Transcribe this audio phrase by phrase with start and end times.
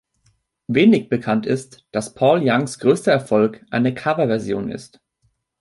[0.65, 4.99] Wenig bekannt ist, dass Paul Youngs größter Erfolg eine Coverversion ist.